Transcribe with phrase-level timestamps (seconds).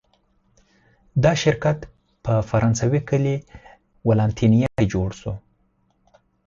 [1.23, 1.77] دا شرکت
[2.23, 3.35] په فرانسوي کلي
[4.07, 5.33] ولانتینیه کې جوړ شو.